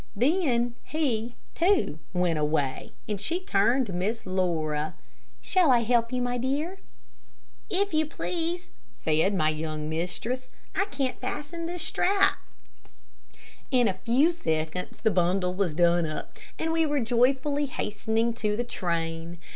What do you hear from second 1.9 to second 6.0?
went away, and she turned to Miss Laura. "Shall I